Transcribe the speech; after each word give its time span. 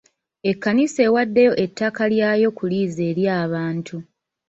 Ekkanisa 0.49 0.99
ewaddeyo 1.07 1.53
ettaka 1.63 2.03
lyayo 2.11 2.49
ku 2.57 2.63
liizi 2.71 3.01
eri 3.11 3.23
abantu. 3.43 3.97